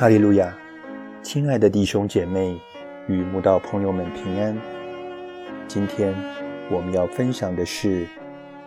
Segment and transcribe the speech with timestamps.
[0.00, 0.56] 哈利路亚，
[1.22, 2.58] 亲爱的弟兄姐妹
[3.06, 4.58] 与慕道朋友们平安。
[5.68, 6.14] 今天
[6.70, 8.06] 我们要分享的是《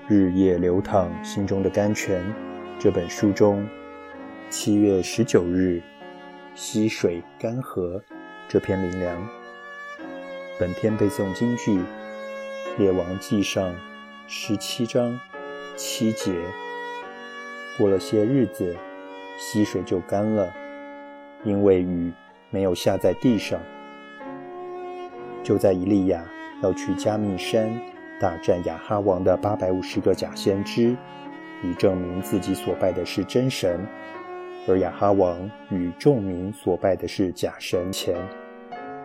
[0.08, 2.22] 日夜流淌心中的甘泉》
[2.78, 3.68] 这本书中
[4.52, 5.82] 七月十九日
[6.54, 8.00] “溪水干涸”
[8.48, 9.28] 这篇灵粮。
[10.60, 11.80] 本篇背诵京剧
[12.78, 13.72] 《列王记上》
[14.28, 15.20] 十七章
[15.76, 16.32] 七节。
[17.76, 18.78] 过了些日子，
[19.40, 20.54] 溪水就干了。
[21.44, 22.12] 因为雨
[22.50, 23.60] 没有下在地上，
[25.44, 26.24] 就在以利亚
[26.62, 27.70] 要去加密山
[28.20, 30.96] 大战亚哈王的八百五十个假先知，
[31.64, 33.86] 以证明自己所拜的是真神，
[34.68, 38.16] 而亚哈王与众民所拜的是假神前，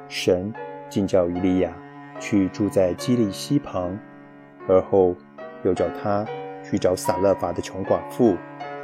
[0.09, 0.53] 神
[0.89, 1.73] 竟叫以利亚
[2.21, 3.99] 去住在基利溪旁，
[4.69, 5.17] 而后
[5.65, 6.25] 又叫他
[6.63, 8.37] 去找撒勒法的穷寡妇，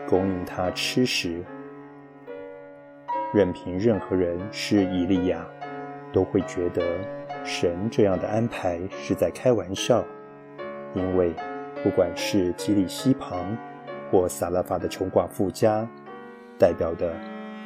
[0.09, 1.45] 供应他吃食。
[3.35, 5.45] 任凭任何人是以利亚，
[6.13, 6.81] 都会觉得
[7.45, 10.05] 神这样的安排是在开玩笑，
[10.95, 11.35] 因为
[11.83, 13.59] 不管是基利西旁
[14.09, 15.85] 或撒拉法的穷寡妇家，
[16.57, 17.13] 代表的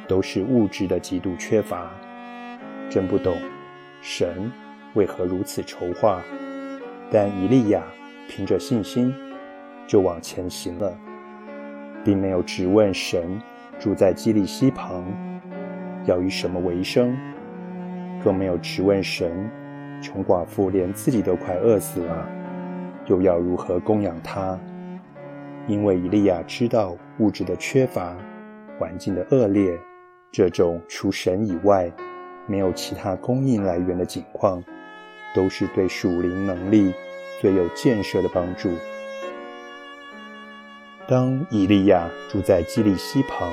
[0.07, 1.91] 都是物质的极度缺乏。
[2.89, 3.37] 真不懂
[4.01, 4.51] 神
[4.95, 6.19] 为何如此筹划，
[7.11, 7.83] 但以利亚
[8.27, 9.13] 凭着信心
[9.85, 10.97] 就往前行了，
[12.03, 13.39] 并没有质问神
[13.77, 15.05] 住在基利西旁。
[16.05, 17.17] 要以什么为生？
[18.23, 19.49] 更没有质问神。
[20.01, 22.25] 穷寡妇连自己都快饿死了，
[23.05, 24.57] 又要如何供养他？
[25.67, 28.15] 因为以利亚知道物质的缺乏、
[28.77, 29.77] 环境的恶劣，
[30.31, 31.91] 这种除神以外
[32.47, 34.63] 没有其他供应来源的境况，
[35.35, 36.93] 都是对属灵能力
[37.41, 38.69] 最有建设的帮助。
[41.09, 43.49] 当以利亚住在基利溪旁。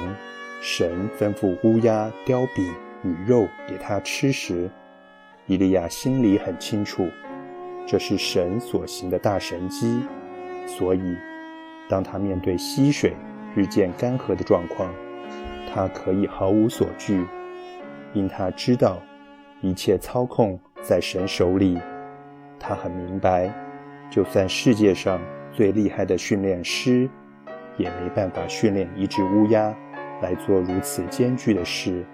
[0.61, 2.75] 神吩咐乌鸦叼饼
[3.05, 4.69] 与肉给他吃时，
[5.47, 7.09] 伊利亚心里很清楚，
[7.87, 10.01] 这是神所行的大神机。
[10.67, 11.17] 所以，
[11.89, 13.15] 当他面对溪水
[13.55, 14.93] 日渐干涸的状况，
[15.73, 17.25] 他可以毫无所惧，
[18.13, 19.01] 因他知道
[19.61, 21.79] 一切操控在神手里。
[22.59, 23.53] 他很明白，
[24.11, 25.21] 就算世界上
[25.53, 27.09] 最厉害的训练师，
[27.77, 29.73] 也没办法训练一只乌鸦。
[30.23, 32.05] 来做如此艰巨的事，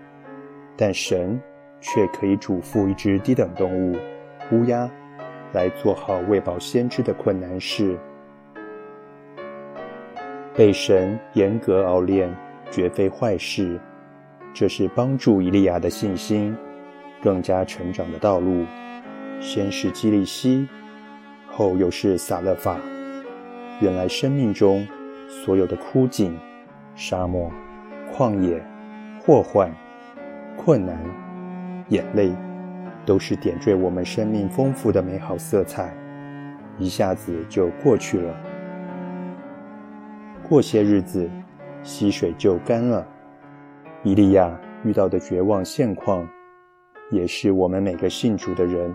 [0.76, 1.40] 但神
[1.80, 3.96] 却可以嘱咐一只低等动物——
[4.52, 4.90] 乌鸦，
[5.52, 7.98] 来做好喂饱先知的困难事。
[10.54, 12.32] 被神严格熬炼，
[12.70, 13.80] 绝非坏事。
[14.54, 16.54] 这是帮助伊利亚的信心
[17.22, 18.66] 更加成长的道路。
[19.41, 20.68] 先是基利希，
[21.50, 22.78] 后又是撒勒法。
[23.80, 24.86] 原来生命中
[25.26, 26.38] 所有的枯井、
[26.94, 27.50] 沙漠。
[28.14, 28.62] 旷野、
[29.24, 29.74] 祸患、
[30.56, 30.98] 困难、
[31.88, 32.30] 眼泪，
[33.06, 35.94] 都是点缀我们生命丰富的美好色彩，
[36.78, 38.34] 一下子就过去了。
[40.46, 41.28] 过些日子，
[41.82, 43.06] 溪水就干了。
[44.02, 46.28] 伊利亚遇到的绝望现况，
[47.10, 48.94] 也是我们每个信主的人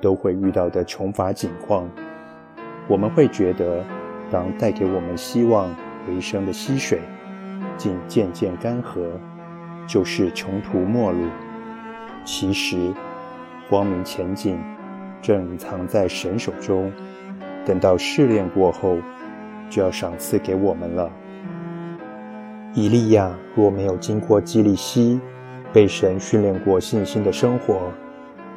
[0.00, 1.90] 都会遇到的穷乏景况。
[2.86, 3.82] 我们会觉得，
[4.30, 5.74] 当带给我们希望
[6.06, 7.00] 回生的溪水。
[7.76, 9.00] 竟渐渐干涸，
[9.86, 11.18] 就是穷途末路。
[12.24, 12.92] 其实，
[13.68, 14.58] 光明前景
[15.20, 16.92] 正藏在神手中，
[17.64, 18.98] 等到试炼过后，
[19.68, 21.10] 就要赏赐给我们了。
[22.72, 25.20] 以利亚若没有经过基利希，
[25.72, 27.92] 被神训练过信心的生活，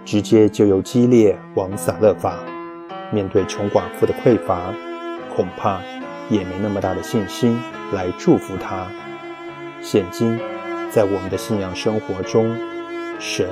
[0.06, 2.39] 直接就由激烈往撒勒法，
[3.11, 4.73] 面对穷寡妇的匮乏，
[5.35, 5.79] 恐怕
[6.29, 7.57] 也没那么大的信心
[7.94, 8.88] 来祝福他。
[9.89, 10.37] 现今，
[10.89, 12.53] 在我们的信仰生活中，
[13.19, 13.47] 神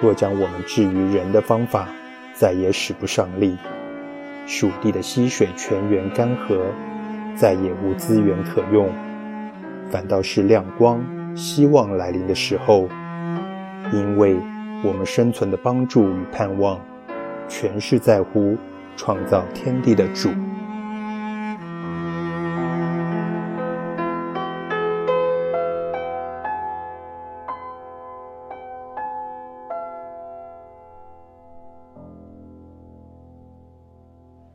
[0.00, 1.88] 若将我们置于人的方法，
[2.32, 3.56] 再也使不上力。
[4.46, 6.60] 蜀地的溪水泉源干涸，
[7.34, 8.88] 再也无资源可用，
[9.90, 11.04] 反倒是亮光、
[11.34, 12.88] 希望来临的时候。
[13.92, 14.36] 因为
[14.84, 16.80] 我们生存的帮助与盼望，
[17.48, 18.56] 全是在乎
[18.96, 20.30] 创造天地的主。